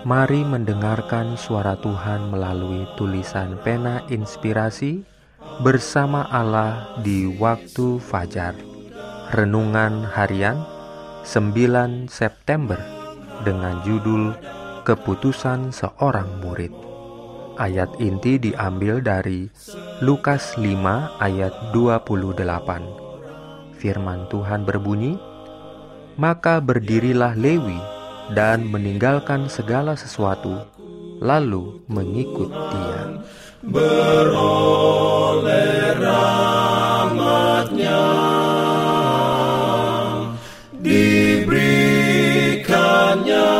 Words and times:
Mari 0.00 0.48
mendengarkan 0.48 1.36
suara 1.36 1.76
Tuhan 1.76 2.32
melalui 2.32 2.88
tulisan 2.96 3.60
pena 3.60 4.00
inspirasi 4.08 5.04
bersama 5.60 6.24
Allah 6.32 6.96
di 7.04 7.28
waktu 7.28 8.00
fajar. 8.00 8.56
Renungan 9.36 10.08
harian 10.08 10.64
9 11.28 12.08
September 12.08 12.80
dengan 13.44 13.84
judul 13.84 14.32
Keputusan 14.88 15.68
Seorang 15.68 16.40
Murid. 16.40 16.72
Ayat 17.60 17.92
inti 18.00 18.40
diambil 18.40 19.04
dari 19.04 19.52
Lukas 20.00 20.56
5 20.56 21.20
ayat 21.20 21.52
28. 21.76 22.40
Firman 23.76 24.24
Tuhan 24.32 24.64
berbunyi, 24.64 25.20
Maka 26.16 26.56
berdirilah 26.64 27.36
Lewi 27.36 27.99
dan 28.34 28.66
meninggalkan 28.66 29.48
segala 29.50 29.96
sesuatu, 29.98 30.54
lalu 31.18 31.82
mengikut 31.90 32.50
Dia. 32.50 33.06
Beroleh 33.60 34.32
rahmatnya 36.00 38.00
diberikannya 40.80 43.52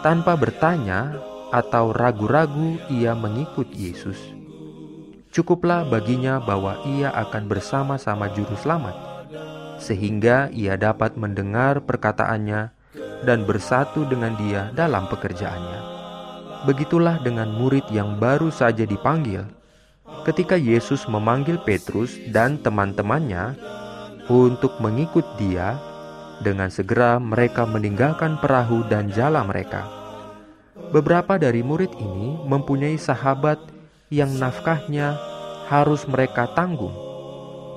Tanpa 0.00 0.34
bertanya 0.40 1.20
atau 1.52 1.92
ragu-ragu, 1.92 2.80
ia 2.88 3.12
mengikut 3.12 3.68
Yesus. 3.76 4.41
Cukuplah 5.32 5.88
baginya 5.88 6.36
bahwa 6.44 6.76
ia 6.84 7.08
akan 7.08 7.48
bersama-sama 7.48 8.28
Juru 8.36 8.52
Selamat, 8.60 8.92
sehingga 9.80 10.52
ia 10.52 10.76
dapat 10.76 11.16
mendengar 11.16 11.80
perkataannya 11.80 12.68
dan 13.24 13.48
bersatu 13.48 14.04
dengan 14.04 14.36
Dia 14.36 14.68
dalam 14.76 15.08
pekerjaannya. 15.08 15.80
Begitulah 16.68 17.24
dengan 17.24 17.48
murid 17.48 17.88
yang 17.88 18.20
baru 18.20 18.52
saja 18.52 18.84
dipanggil. 18.84 19.48
Ketika 20.28 20.60
Yesus 20.60 21.08
memanggil 21.08 21.56
Petrus 21.64 22.12
dan 22.28 22.60
teman-temannya 22.60 23.56
untuk 24.28 24.76
mengikut 24.84 25.24
Dia, 25.40 25.80
dengan 26.44 26.68
segera 26.68 27.16
mereka 27.16 27.64
meninggalkan 27.64 28.36
perahu 28.36 28.84
dan 28.84 29.08
jala 29.08 29.48
mereka. 29.48 29.88
Beberapa 30.92 31.40
dari 31.40 31.64
murid 31.64 31.96
ini 31.96 32.36
mempunyai 32.44 33.00
sahabat 33.00 33.56
yang 34.12 34.28
nafkahnya 34.36 35.16
harus 35.72 36.04
mereka 36.04 36.44
tanggung. 36.52 36.92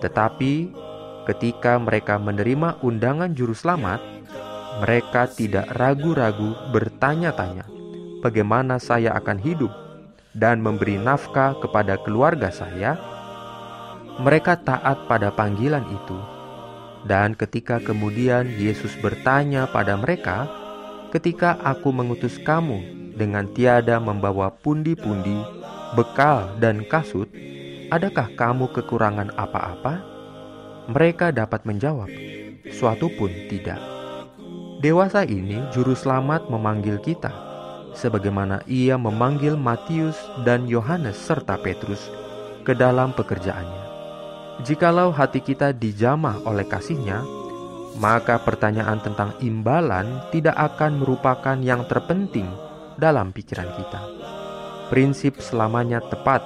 Tetapi 0.03 0.75
ketika 1.23 1.79
mereka 1.79 2.19
menerima 2.19 2.83
undangan 2.83 3.31
juru 3.31 3.55
selamat, 3.55 4.03
mereka 4.83 5.31
tidak 5.31 5.71
ragu-ragu 5.71 6.51
bertanya-tanya, 6.75 7.63
"Bagaimana 8.19 8.83
saya 8.83 9.15
akan 9.15 9.39
hidup 9.39 9.71
dan 10.35 10.59
memberi 10.59 10.99
nafkah 10.99 11.55
kepada 11.63 11.95
keluarga 12.03 12.51
saya?" 12.51 12.99
Mereka 14.19 14.67
taat 14.67 15.07
pada 15.07 15.31
panggilan 15.31 15.87
itu, 15.87 16.19
dan 17.07 17.31
ketika 17.31 17.79
kemudian 17.79 18.51
Yesus 18.59 18.91
bertanya 18.99 19.71
pada 19.71 19.95
mereka, 19.95 20.51
"Ketika 21.15 21.55
Aku 21.63 21.95
mengutus 21.95 22.35
kamu 22.43 23.11
dengan 23.15 23.47
tiada 23.55 24.03
membawa 24.03 24.51
pundi-pundi 24.51 25.64
bekal, 25.95 26.51
dan 26.59 26.83
kasut, 26.85 27.31
adakah 27.89 28.27
kamu 28.35 28.67
kekurangan 28.75 29.31
apa-apa? 29.39 30.03
Mereka 30.91 31.31
dapat 31.31 31.63
menjawab, 31.63 32.11
suatu 32.69 33.09
pun 33.15 33.31
tidak. 33.47 33.79
Dewasa 34.83 35.23
ini 35.25 35.57
juru 35.71 35.95
selamat 35.95 36.51
memanggil 36.51 36.99
kita, 37.01 37.31
sebagaimana 37.95 38.61
ia 38.67 38.99
memanggil 38.99 39.55
Matius 39.55 40.19
dan 40.43 40.67
Yohanes 40.67 41.17
serta 41.17 41.57
Petrus 41.57 42.11
ke 42.67 42.75
dalam 42.75 43.15
pekerjaannya. 43.15 43.95
Jikalau 44.67 45.09
hati 45.15 45.41
kita 45.41 45.71
dijamah 45.71 46.43
oleh 46.45 46.67
kasihnya, 46.67 47.23
maka 47.97 48.37
pertanyaan 48.43 48.99
tentang 48.99 49.31
imbalan 49.39 50.19
tidak 50.29 50.59
akan 50.59 50.99
merupakan 50.99 51.57
yang 51.63 51.87
terpenting 51.87 52.47
dalam 52.99 53.31
pikiran 53.31 53.71
kita 53.79 54.14
prinsip 54.91 55.41
selamanya 55.41 56.01
tepat. 56.11 56.41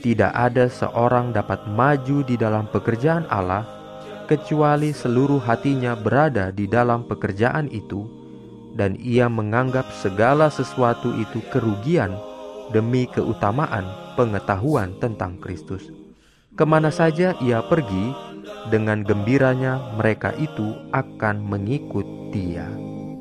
Tidak 0.00 0.32
ada 0.32 0.70
seorang 0.70 1.36
dapat 1.36 1.68
maju 1.68 2.24
di 2.24 2.40
dalam 2.40 2.64
pekerjaan 2.72 3.28
Allah 3.28 3.68
kecuali 4.30 4.94
seluruh 4.94 5.42
hatinya 5.42 5.98
berada 5.98 6.54
di 6.54 6.70
dalam 6.70 7.02
pekerjaan 7.02 7.66
itu, 7.68 8.06
dan 8.78 8.94
ia 9.02 9.26
menganggap 9.26 9.90
segala 9.90 10.46
sesuatu 10.46 11.10
itu 11.18 11.42
kerugian 11.50 12.14
demi 12.70 13.10
keutamaan 13.10 13.82
pengetahuan 14.14 14.94
tentang 15.02 15.34
Kristus. 15.42 15.90
Ke 16.54 16.62
mana 16.62 16.94
saja 16.94 17.34
ia 17.42 17.58
pergi, 17.66 18.14
dengan 18.70 19.02
gembiranya 19.02 19.98
mereka 19.98 20.30
itu 20.38 20.78
akan 20.94 21.42
mengikut 21.42 22.06
Dia. 22.30 22.89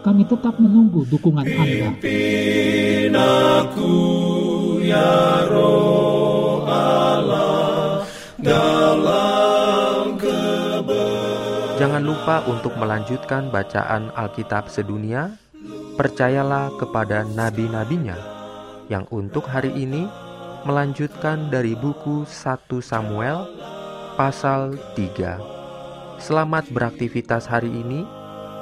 Kami 0.00 0.24
tetap 0.24 0.56
menunggu 0.56 1.04
dukungan 1.12 1.44
Anda. 1.44 1.92
Pimpin 2.00 3.12
aku 3.12 3.94
ya 4.80 5.44
roh 5.44 6.64
Allah 6.64 8.08
dalam 8.40 10.16
Jangan 11.80 12.04
lupa 12.04 12.44
untuk 12.44 12.76
melanjutkan 12.76 13.48
bacaan 13.48 14.12
Alkitab 14.12 14.68
sedunia. 14.68 15.36
Percayalah 15.96 16.72
kepada 16.80 17.24
nabi-nabinya 17.24 18.16
yang 18.88 19.04
untuk 19.12 19.48
hari 19.48 19.72
ini 19.72 20.08
melanjutkan 20.64 21.48
dari 21.48 21.76
buku 21.76 22.28
1 22.28 22.68
Samuel 22.84 23.48
pasal 24.16 24.76
3. 24.96 26.20
Selamat 26.20 26.68
beraktivitas 26.68 27.48
hari 27.48 27.68
ini. 27.72 28.19